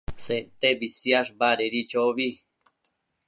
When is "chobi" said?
1.91-2.29